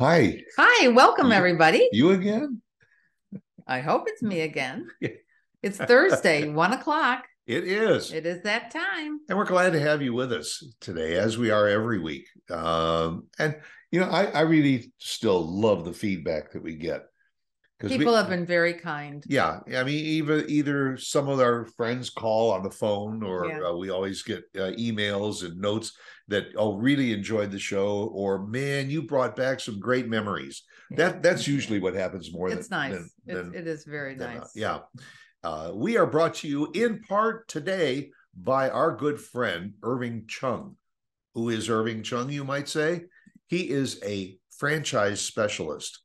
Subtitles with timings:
[0.00, 1.86] Hi, Hi, welcome everybody.
[1.92, 2.62] you again?
[3.66, 4.88] I hope it's me again.
[5.62, 7.26] It's Thursday, one o'clock.
[7.46, 8.10] It is.
[8.10, 9.20] It is that time.
[9.28, 12.26] And we're glad to have you with us today, as we are every week.
[12.48, 13.56] Um, and
[13.90, 17.02] you know, I, I really still love the feedback that we get.
[17.80, 19.24] 'Cause we- People have been very kind.
[19.26, 23.68] yeah, I mean, even either some of our friends call on the phone, or Yeah.
[23.70, 25.96] uh, we always get uh, emails and notes
[26.28, 30.62] that oh, really enjoyed the show, or man, you brought back some great memories.
[30.90, 32.50] That that's usually what happens more.
[32.50, 33.14] It's than, nice.
[33.24, 34.54] than- It's, it is very than, uh, nice.
[34.54, 34.80] yeah.
[35.42, 40.76] Uh, we are brought to you in part today by our good friend Irving Chung.
[41.34, 43.04] Who is Irving Chung, you might say?
[43.46, 46.00] He is a franchise specialist.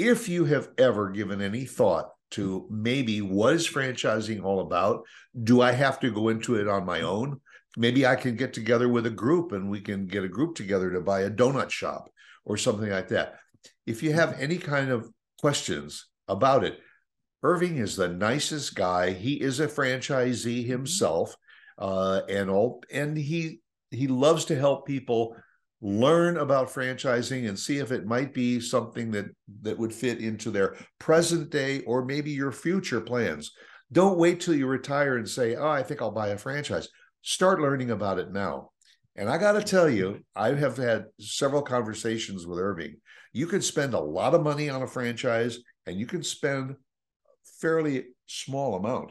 [0.00, 2.70] If you have ever given any thought to mm.
[2.70, 5.02] maybe what is franchising all about,
[5.44, 7.04] do I have to go into it on my mm.
[7.04, 7.40] own?
[7.76, 10.90] Maybe I can get together with a group and we can get a group together
[10.92, 12.08] to buy a donut shop
[12.46, 13.34] or something like that.
[13.86, 14.40] If you have mm.
[14.40, 16.78] any kind of questions about it,
[17.42, 19.12] Irving is the nicest guy.
[19.12, 20.70] He is a franchisee mm-hmm.
[20.70, 21.36] himself,
[21.78, 25.36] uh, and all, and he he loves to help people
[25.82, 29.26] learn about franchising and see if it might be something that
[29.62, 33.52] that would fit into their present day or maybe your future plans.
[33.92, 36.88] Don't wait till you retire and say, "Oh, I think I'll buy a franchise."
[37.22, 38.70] Start learning about it now.
[39.16, 42.96] And I got to tell you, I have had several conversations with Irving.
[43.32, 46.76] You can spend a lot of money on a franchise, and you can spend a
[47.60, 49.10] fairly small amount.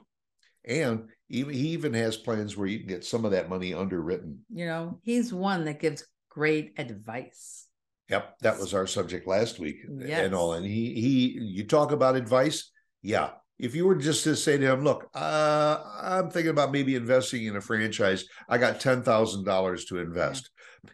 [0.65, 4.39] And even he even has plans where you can get some of that money underwritten.
[4.49, 7.67] You know, he's one that gives great advice.
[8.09, 10.25] Yep, that was our subject last week Yes.
[10.25, 10.53] and all.
[10.53, 12.71] And he he you talk about advice,
[13.01, 13.31] yeah.
[13.59, 17.45] If you were just to say to him, look, uh, I'm thinking about maybe investing
[17.45, 18.23] in a franchise.
[18.47, 20.49] I got ten thousand dollars to invest.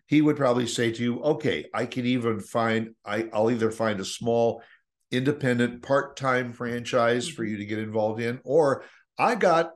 [0.07, 3.99] He would probably say to you, okay, I can even find I, I'll either find
[3.99, 4.63] a small
[5.11, 7.49] independent part-time franchise for Mhm.
[7.51, 8.83] you to get involved in, or
[9.17, 9.71] I got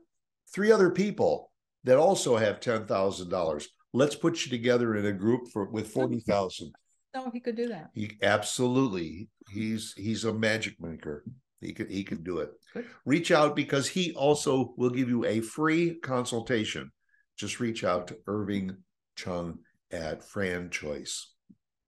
[0.54, 1.52] three other people
[1.84, 3.70] that also have ten thousand dollars.
[3.94, 6.74] Let's put you together in a group for with forty thousand.
[7.16, 7.90] No, he could do that.
[7.94, 11.24] He absolutely he's he's a magic maker.
[11.60, 12.52] He could he could do it.
[12.74, 12.86] Good.
[13.06, 16.92] Reach out because he also will give you a free consultation.
[17.38, 18.78] Just reach out to Irving
[19.16, 19.60] Chung
[19.92, 21.24] at FranChoice.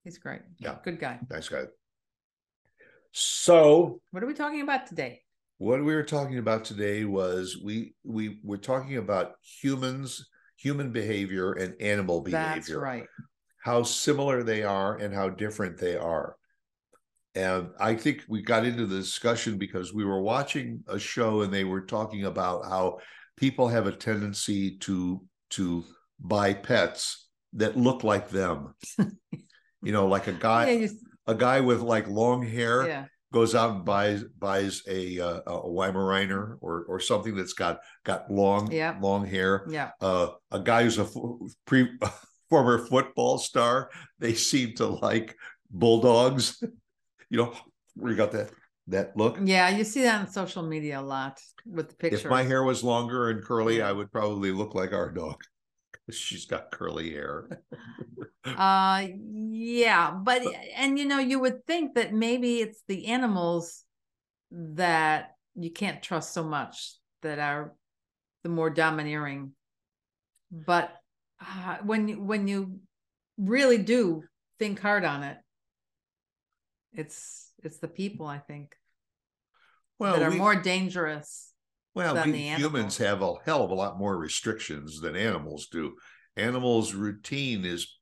[0.04, 0.42] He's great.
[0.58, 0.78] Yeah.
[0.84, 1.20] Good guy.
[1.30, 1.66] Nice guy.
[3.12, 5.22] So What are we talking about today?
[5.58, 10.28] what we were talking about today was we we were talking about humans,
[10.62, 12.54] human behavior and animal behavior.
[12.56, 13.06] That's right.
[13.64, 16.36] how similar they are and how different they are.
[17.34, 21.54] And I think we got into the discussion because we were watching a show and
[21.54, 23.00] they were talking about how
[23.38, 25.84] people have a tendency to to
[26.20, 28.76] buy pets that look like them.
[29.82, 33.06] you know, like a guy yeah, you- a guy with like long hair yeah.
[33.32, 38.30] Goes out and buys buys a uh, a Weimaraner or or something that's got got
[38.30, 38.98] long Yeah.
[39.02, 39.92] long hair Yeah.
[40.02, 41.08] uh, a guy who's a
[41.66, 41.90] pre
[42.50, 43.90] former football star.
[44.20, 45.36] They seem to like
[45.70, 46.62] bulldogs.
[47.30, 47.54] you know,
[47.96, 48.52] where you got that
[48.88, 49.38] that look.
[49.42, 49.70] Yeah.
[49.70, 52.18] You see that on social media a lot with the picture.
[52.18, 55.38] If my hair was longer and curly, I would probably look like our dog.
[56.10, 57.62] She's got curly hair.
[58.44, 60.42] Uh yeah, but
[60.76, 63.84] and you know, you would think that maybe it's the animals
[64.52, 67.76] that you can't trust so much that are
[68.44, 69.52] the more domineering.
[70.52, 70.92] But
[71.40, 72.80] uh, when you when you
[73.38, 74.24] really do
[74.60, 75.38] think hard on it,
[76.94, 78.76] it's it's the people I think
[80.00, 81.51] Well, that are we, more dangerous.
[81.94, 85.96] Well, we humans have a hell of a lot more restrictions than animals do.
[86.38, 87.98] Animals' routine is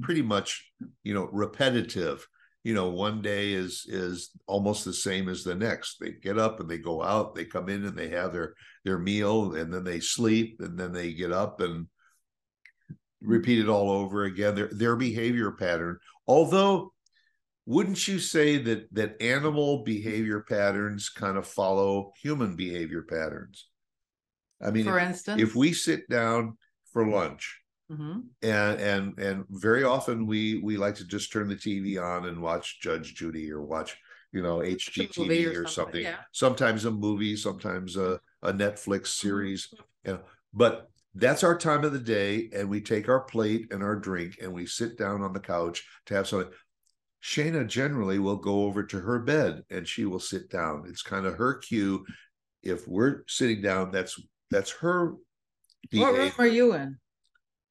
[0.00, 0.70] pretty much,
[1.02, 2.26] you know, repetitive.
[2.62, 5.98] You know, one day is is almost the same as the next.
[6.00, 7.34] They get up and they go out.
[7.34, 8.54] They come in and they have their
[8.84, 11.88] their meal, and then they sleep, and then they get up and
[13.20, 14.54] repeat it all over again.
[14.54, 16.93] Their their behavior pattern, although
[17.66, 23.68] wouldn't you say that that animal behavior patterns kind of follow human behavior patterns?
[24.62, 26.56] I mean For instance, if we sit down
[26.92, 28.24] for lunch Mhm.
[28.42, 32.40] and and and very often we we like to just turn the tv on and
[32.40, 33.96] watch judge judy or watch
[34.32, 36.02] you know hgtv or or something, something.
[36.02, 36.20] yeah.
[36.32, 39.68] sometimes a movie sometimes a, a netflix series
[40.04, 40.20] you know.
[40.54, 44.38] But that's our time of the day and we take our plate and our drink
[44.40, 46.50] and we sit down on the couch to have something
[47.24, 50.84] Shayna generally will go over to her bed and she will sit down.
[50.88, 52.04] It's kind of her cue.
[52.62, 55.14] If we're sitting down, that's that's her
[55.92, 56.98] What room are you in?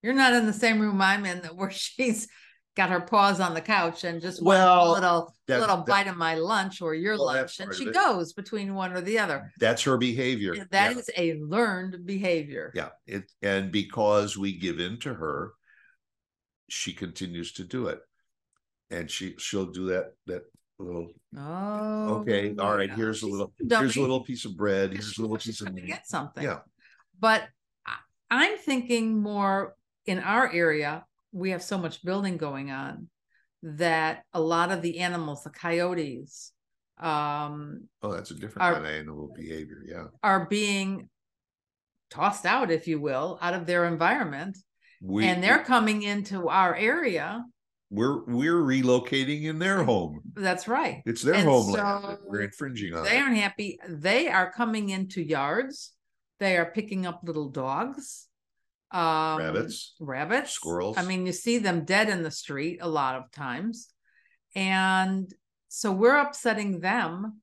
[0.01, 2.27] You're not in the same room I'm in that where she's
[2.75, 6.07] got her paws on the couch and just Well, a little that- little that- bite
[6.07, 9.51] of my lunch or your Well, lunch, and she goes between one or the other.
[9.59, 10.55] That's her behavior.
[10.71, 10.97] That Yeah.
[10.97, 12.71] is a learned behavior.
[12.73, 15.51] Yeah, it and because we give in to her,
[16.69, 17.99] she continues to do it,
[18.91, 20.43] and she she'll do that that
[20.79, 21.09] little.
[21.37, 22.91] Oh, Okay, all right.
[22.91, 23.53] Here's a little.
[23.57, 24.91] Here's a little piece of bread.
[24.93, 25.87] Here's a little piece of meat.
[25.87, 26.43] get something.
[26.43, 26.59] Yeah.
[27.19, 27.43] But
[28.29, 29.75] I'm thinking more
[30.05, 33.07] in our area, we have so much building going on
[33.61, 36.51] that a lot of the animals, the coyotes,
[36.99, 39.83] um, Oh, that's a different Our- kind of animal behavior.
[39.87, 41.09] Yeah, are being
[42.09, 44.57] tossed out, if you will, out of their environment.
[45.01, 47.43] we and they're coming into our area.
[47.93, 50.21] We're we're relocating in their home.
[50.33, 51.03] That's right.
[51.05, 52.17] It's their And homeland.
[52.17, 53.03] so we're infringing on.
[53.03, 53.77] They aren't happy.
[53.87, 55.91] They are coming into yards.
[56.39, 58.27] They are picking up little dogs.
[58.91, 60.97] Um, Rabbits, rabbits, squirrels.
[60.97, 63.89] I mean, you see them dead in the street a lot of times.
[64.55, 65.31] And
[65.69, 67.41] so we're upsetting them.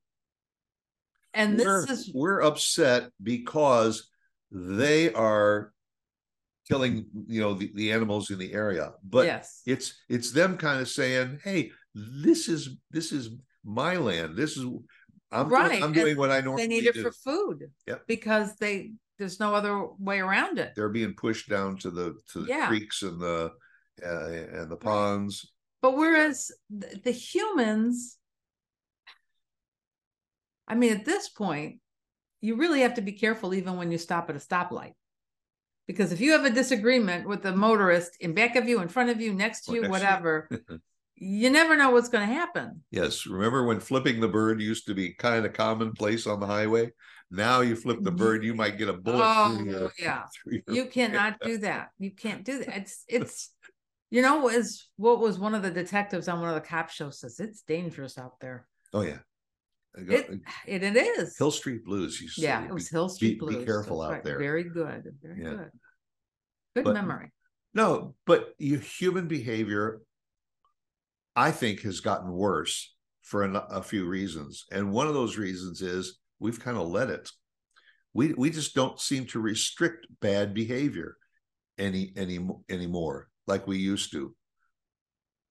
[1.33, 4.09] And this we're, is we're upset because
[4.51, 5.73] they are
[6.69, 9.61] killing you know the, the animals in the area but yes.
[9.65, 13.29] it's it's them kind of saying hey this is this is
[13.65, 14.65] my land this is
[15.31, 17.71] i'm Right, doing, i'm and doing what i normally They need it do for food.
[17.87, 18.03] Yep.
[18.07, 20.73] Because they there's no other way around it.
[20.75, 22.67] they're being pushed down to the to the Yeah.
[22.67, 23.51] creeks and the
[24.05, 24.27] uh,
[24.59, 28.17] and the ponds But whereas the, the humans,
[30.67, 31.79] I mean, at this point,
[32.39, 34.93] you really have to be careful even when you stop at a stoplight.
[35.91, 39.09] Because if you have a disagreement with the motorist in back of you, in front
[39.09, 39.91] of you, next to Or you, next you.
[39.91, 40.49] whatever,
[41.17, 42.81] you never know what's going to happen.
[42.91, 46.89] yes remember when flipping the bird used to be kind of commonplace on the highway
[47.29, 48.17] now you flip the mm-hmm.
[48.17, 50.23] bird you might get a bullet oh, through Oh, your, yeah.
[50.67, 51.89] You cannot do that.
[51.99, 52.77] You can't do that.
[52.77, 53.49] It's, it's,
[54.09, 57.19] you know, is what was one of the detectives on one of the cop shows
[57.19, 58.67] says it's dangerous out there.
[58.93, 59.19] oh yeah
[59.95, 60.29] It,
[60.67, 61.37] it, it is.
[61.37, 62.19] Hill Street Blues.
[62.21, 63.55] You say, Yeah, it was Hill Street be Blues.
[63.57, 64.23] Be careful that's out right.
[64.23, 64.39] there.
[64.39, 65.03] Very good.
[65.21, 65.49] Very Yeah.
[65.49, 65.69] good.
[66.75, 67.31] Good But- memory.
[67.73, 70.01] No, but you human behavior,
[71.37, 75.81] I think, has gotten worse for a, a few reasons, and one of those reasons
[75.81, 77.29] is we've kind of let it.
[78.13, 81.15] We we just don't seem to restrict bad behavior
[81.77, 84.35] any any anymore like we used to.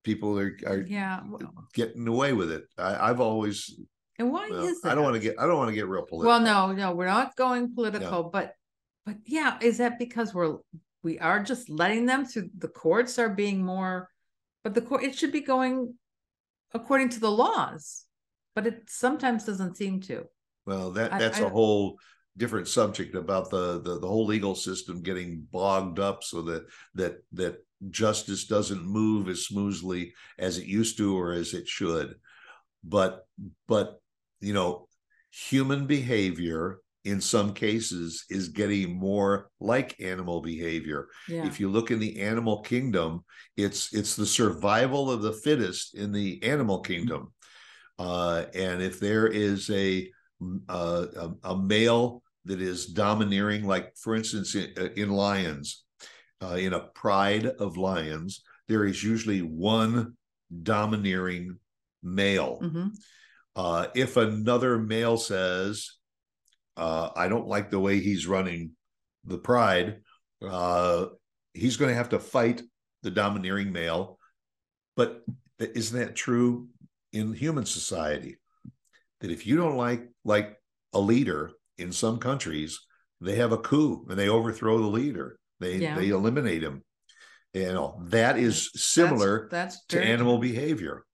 [0.04, 1.20] People are, are Yeah.
[1.72, 2.64] getting away with it.
[2.76, 3.80] I, I've always.
[4.20, 4.92] And why well, is that?
[4.92, 5.34] I don't want to get.
[5.38, 6.30] I don't want to get real political.
[6.30, 8.54] Well, no, no, we're not going political, but
[9.04, 10.58] but yeah, is that because we're
[11.02, 14.10] we are just letting them through the courts are being more
[14.62, 15.94] but the court it should be going
[16.74, 18.04] according to the laws.
[18.54, 20.24] But it sometimes doesn't seem to.
[20.66, 21.96] Well, that that's I- a whole
[22.36, 27.18] different subject about the, the the whole legal system getting bogged up so that that
[27.32, 32.16] that justice doesn't move as smoothly as it used to or as it should.
[32.84, 33.26] But
[33.68, 33.99] but
[34.40, 34.88] you know,
[35.30, 41.08] human behavior in some cases is getting more like animal behavior.
[41.28, 41.46] Yeah.
[41.46, 43.24] if you look in the animal kingdom
[43.56, 47.32] it's it's the survival of the fittest in the animal kingdom.
[47.98, 50.10] Uh, and if there is a
[50.68, 55.84] uh, a, a male that is domineering like for instance in, uh, in lions
[56.42, 60.14] uh, in a pride of lions there is usually one
[60.62, 61.58] domineering
[62.02, 62.58] male.
[62.62, 62.88] Hmm
[63.56, 65.90] uh, if another male says,
[66.76, 68.72] uh, I don't like the way he's running
[69.24, 70.00] the pride,
[70.42, 71.06] uh,
[71.52, 72.62] he's going to have to fight
[73.02, 74.18] the domineering male.
[74.96, 75.22] But
[75.58, 76.68] isn't that true
[77.12, 78.36] in human society?
[79.20, 80.56] That if you don't like like
[80.94, 82.80] a leader in some countries,
[83.20, 85.38] they have a coup and they overthrow the leader.
[85.58, 85.96] They Yeah.
[85.96, 86.82] they eliminate him.
[87.52, 90.48] You know that is similar that's, that's to animal true.
[90.48, 91.04] behavior.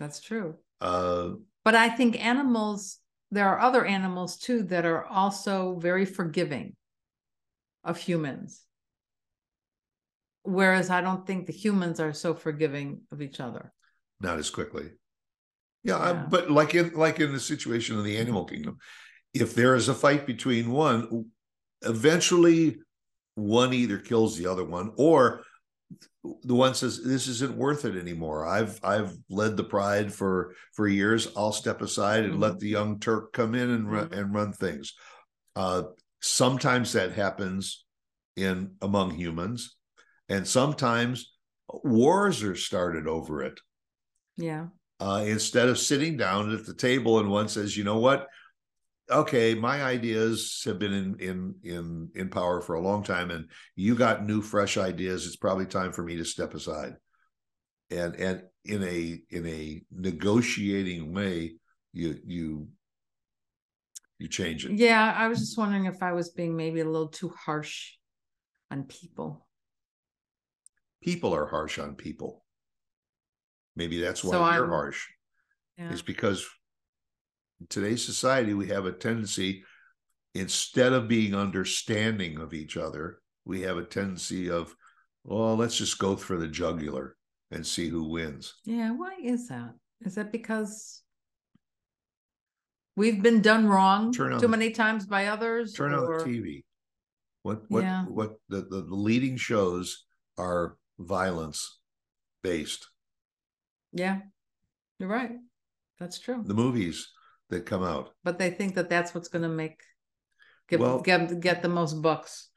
[0.00, 0.56] That's true.
[0.80, 1.34] Uh,
[1.64, 2.98] But I think animals,
[3.30, 6.74] there are other animals too that are also very forgiving
[7.84, 8.64] of humans.
[10.44, 13.72] Whereas I don't think the humans are so forgiving of each other.
[14.20, 14.88] not as quickly.
[15.82, 18.78] Yeah, I- but like in like in the situation of the animal kingdom,
[19.34, 21.26] if there is a fight between one,
[21.82, 22.78] eventually
[23.34, 25.42] one either kills the other one or
[26.44, 28.46] the one says this isn't worth it anymore.
[28.46, 31.28] I've I've led the pride for for years.
[31.36, 34.18] I'll step aside and let the young Turk come in and run Mhm.
[34.18, 34.94] and run things.
[35.56, 35.84] Uh,
[36.20, 37.84] sometimes that happens
[38.36, 39.76] in among humans,
[40.28, 41.32] and sometimes
[41.68, 43.58] wars are started over it
[44.36, 44.68] Yeah.
[45.00, 48.28] uh, instead of sitting down at the table and one says, you know what?
[49.12, 53.50] Okay, my ideas have been in in in in power for a long time, and
[53.76, 55.26] you got new, fresh ideas.
[55.26, 56.94] It's probably time for me to step aside.
[57.90, 61.56] and and in a in a negotiating way
[61.92, 62.68] you you
[64.18, 67.08] you change it Yeah, I was just wondering if I was being maybe a little
[67.08, 67.92] too harsh
[68.70, 69.46] on people.
[71.02, 72.44] people are harsh on people
[73.76, 75.00] maybe that's why So you're I'm- harsh
[75.76, 75.92] Yeah.
[75.92, 76.46] is because
[77.62, 79.62] in today's society we have a tendency
[80.34, 84.74] instead of being understanding of each other we have a tendency of
[85.22, 87.16] well let's just go for the jugular
[87.52, 89.74] and see who wins Yeah, why is that?
[90.00, 91.02] Is that because
[92.96, 95.72] we've been done wrong too the- many times by others?
[95.74, 96.64] turn on the tv
[97.42, 98.04] what what Yeah.
[98.06, 100.04] what the, the the leading shows
[100.36, 101.78] are violence
[102.42, 102.88] based
[103.92, 104.18] Yeah,
[104.98, 105.32] you're right.
[106.00, 106.42] That's true.
[106.44, 107.08] the movies
[107.52, 109.80] that come out But they think that that's what's going to make
[110.68, 112.48] get, Well- get get the most bucks.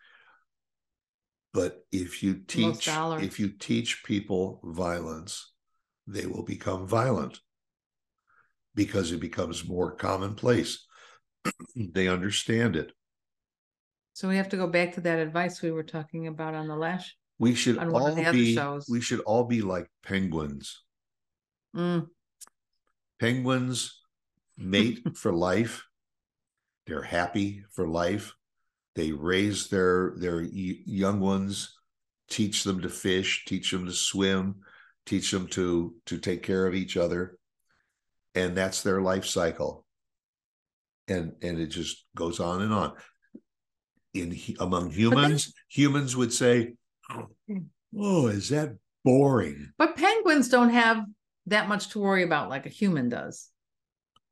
[1.53, 2.87] but if you teach
[3.21, 5.53] if you teach people violence
[6.07, 7.39] they will become violent
[8.73, 10.85] because it becomes more commonplace
[11.75, 12.91] they understand it
[14.13, 16.75] So we have to go back to that advice we were talking about on the
[16.75, 17.15] last.
[17.39, 18.85] we should On one of all be shows.
[18.89, 20.81] we should all be like penguins
[21.75, 22.07] Mm,
[23.19, 23.99] penguins
[24.57, 25.85] mate for life.
[26.88, 28.33] They're happy for life.
[28.95, 31.75] They raise their their young ones
[32.29, 34.55] teach them to fish teach them to swim
[35.05, 37.38] teach them to to take care of each other.
[38.33, 39.85] And that's their life cycle.
[41.07, 42.93] And and it just goes on and on.
[44.13, 46.75] In among humans humans would say
[47.97, 49.71] oh is that boring?
[49.77, 51.05] But penguins don't have
[51.47, 53.50] that much to worry about like a human does.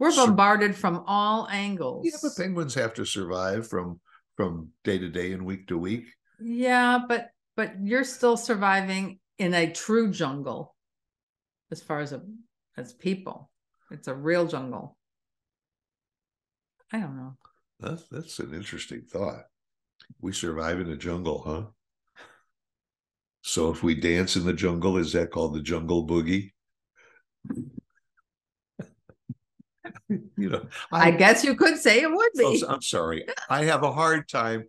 [0.03, 2.05] We're Sur- bombarded from all angles.
[2.05, 4.01] Yeah, but penguins have to survive from
[4.35, 6.07] from day to day and week to week.
[6.41, 10.75] Yeah, but but you're still surviving in a true jungle
[11.71, 12.21] as far as a
[12.75, 13.49] as people.
[13.91, 14.97] It's a real jungle.
[16.91, 17.37] I don't know.
[17.79, 19.43] That's that's an interesting thought.
[20.19, 21.63] We survive in the jungle, huh?
[23.41, 26.51] So if we dance in the jungle, is that called the jungle boogie?
[30.37, 32.57] you know, I, guess you could say it would be.
[32.57, 33.25] so- I'm sorry.
[33.49, 34.65] I have a hard time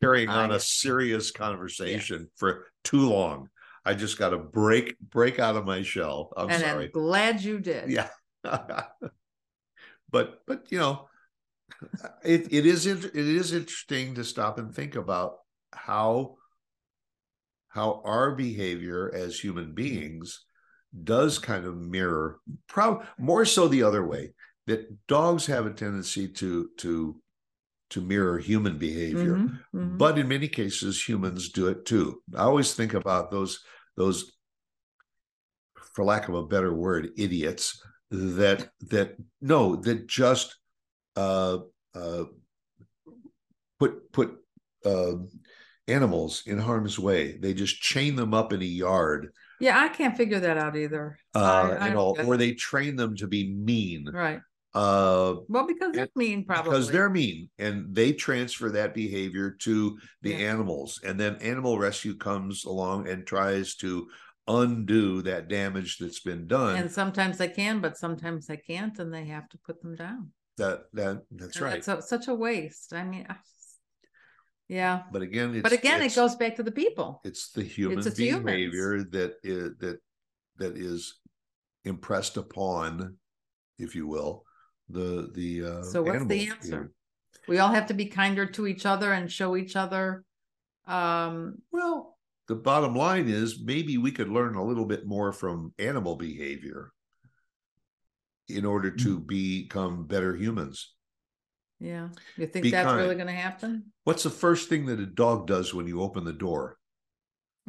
[0.00, 3.48] carrying on a serious conversation for too long.
[3.84, 6.32] I just got to break break out of my shell.
[6.36, 6.84] I'm and sorry.
[6.86, 7.90] I'm glad you did.
[7.90, 8.08] yeah
[10.10, 11.08] but but you know
[12.24, 15.38] it, it is it is interesting to stop and think about
[15.72, 16.36] how
[17.68, 20.44] how our behavior as human beings
[21.04, 24.32] does kind of mirror prob more so the other way
[24.68, 27.20] that dogs have a tendency to to
[27.90, 29.98] to mirror human behavior Mhm, mhm.
[29.98, 33.60] but in many cases humans do it too i always think about those
[33.96, 34.32] those
[35.94, 40.56] for lack of a better word idiots that that no that just
[41.16, 41.58] uh
[41.94, 42.24] uh
[43.78, 44.36] put put
[44.84, 45.12] uh
[45.86, 50.16] animals in harm's way they just chain them up in a yard yeah, I can't
[50.16, 51.18] figure that out either.
[51.34, 54.40] uh I- I and all or they train them to be mean Right.
[54.74, 56.70] Uh Well, because it's mean, probably.
[56.70, 60.50] because they're mean and they transfer that behavior to the Yeah.
[60.52, 64.08] animals and then animal rescue comes along and tries to
[64.46, 69.12] undo that damage that's been done and sometimes they can, but sometimes they can't, and
[69.12, 70.32] they have to put them down.
[70.58, 72.92] that that that's And right That's a, such a waste.
[72.92, 73.36] I mean, I
[74.68, 75.02] yeah.
[75.12, 77.20] but again it's, but again, it goes back to the people.
[77.24, 78.44] it's the human it's humans.
[78.44, 79.98] behavior that is that
[80.58, 81.14] that is
[81.84, 83.16] impressed upon
[83.78, 84.44] if you will
[84.88, 86.56] the the uh So what's the answer?
[86.60, 86.92] behavior.
[87.46, 90.24] We all have to be kinder to each other and show each other.
[90.86, 92.16] Um, well
[92.46, 96.92] the bottom line is maybe we could learn a little bit more from animal behavior
[98.48, 99.02] in order Mm.
[99.02, 100.94] to become better humans.
[101.80, 102.08] yeah.
[102.36, 102.98] You think Be that's kind.
[103.00, 103.92] really going to happen?
[104.04, 106.78] What's the first thing that a dog does when you open the door?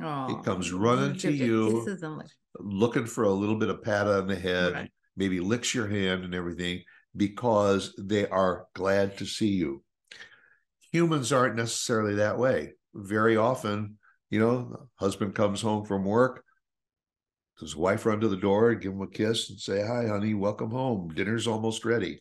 [0.01, 1.81] Oh, it comes running to you.
[1.85, 2.27] kisses and lick-
[2.59, 4.91] Looking for a little bit of pat on the head, Right.
[5.17, 6.83] maybe licks your hand and everything
[7.15, 9.83] because they are glad to see you.
[10.91, 12.73] Humans aren't necessarily that way.
[12.93, 13.97] Very often,
[14.29, 16.43] you know, husband comes home from work,
[17.59, 20.71] his wife run to the door, give him a kiss, and say, Hi, honey, welcome
[20.71, 21.13] home.
[21.13, 22.19] Dinner's almost ready.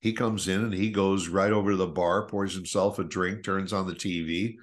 [0.00, 3.44] He comes in and he goes right over to the bar, pours himself a drink,
[3.44, 4.56] turns on the TV.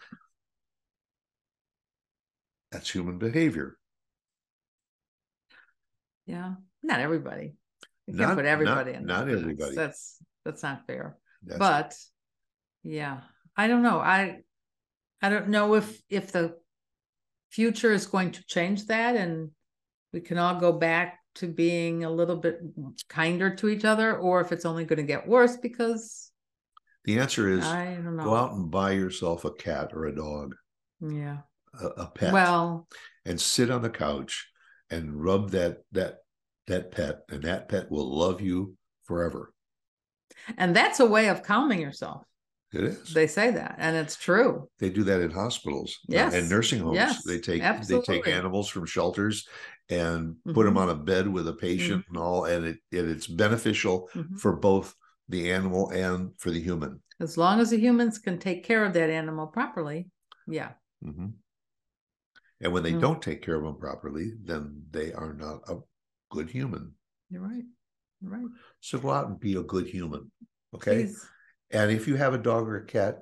[2.71, 3.77] That's human behavior.
[6.25, 6.55] Yeah.
[6.83, 7.53] Not everybody.
[8.07, 9.05] You Not- can't put not- everybody in.
[9.05, 9.41] not that box.
[9.41, 9.75] everybody.
[9.75, 11.17] That's that's not fair.
[11.43, 11.95] That's but
[12.83, 13.19] yeah
[13.57, 14.39] i don't know i
[15.21, 16.55] i don't know if if the
[17.51, 19.49] future is going to change that and
[20.13, 22.61] we can all go back to being a little bit
[23.09, 26.31] kinder to each other, or if it's only going to get worse because
[27.05, 28.23] The answer is I don't know.
[28.23, 30.55] go out and buy yourself a cat or a dog,
[31.01, 31.39] yeah.
[31.79, 32.87] a, a pet, Well,
[33.25, 34.49] and sit on the couch
[34.89, 36.19] and rub that that
[36.67, 39.53] that pet, and that pet will love you forever.
[40.57, 42.23] and that's a way of calming yourself.
[42.73, 43.13] It is.
[43.13, 44.69] They say that, and it's true.
[44.79, 46.33] They do that in hospitals uh, Yes.
[46.33, 46.95] and nursing homes.
[46.95, 49.47] Yes, they take they take animals from shelters
[49.89, 53.27] and put them on a bed with a patient and all, and it, and it's
[53.27, 54.37] beneficial Mhm.
[54.37, 54.95] for both
[55.29, 57.01] the animal and for the human.
[57.21, 60.09] As long as the humans can take care of that animal properly,
[60.45, 60.73] yeah.
[61.03, 61.33] Mhm.
[62.59, 63.01] And when they Mm.
[63.01, 65.77] don't take care of them properly, then they are not a
[66.29, 66.93] good human.
[67.29, 67.63] You're right.
[68.21, 68.45] You're right.
[68.81, 70.31] So go out and be a good human.
[70.75, 71.03] Okay.
[71.03, 71.27] Please.
[71.71, 73.19] And if you have a dog or a cat,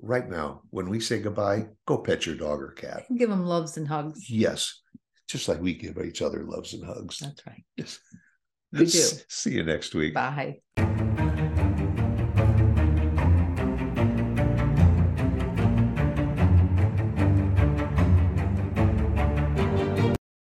[0.00, 3.04] right now, when we say goodbye, go pet your dog or cat.
[3.16, 4.28] Give them loves and hugs.
[4.28, 4.82] Yes.
[5.28, 7.18] Just like we give each other loves and hugs.
[7.18, 7.64] That's right.
[7.76, 7.98] Yes.
[8.72, 8.86] We do.
[9.28, 10.14] See you next week.
[10.14, 10.60] Bye.